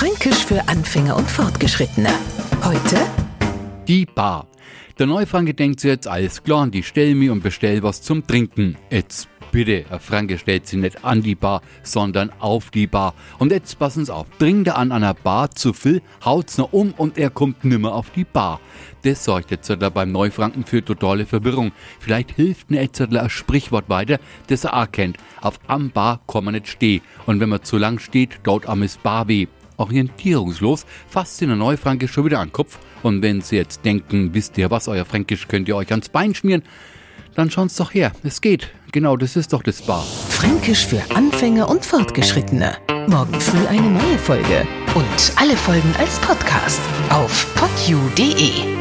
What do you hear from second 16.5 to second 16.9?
noch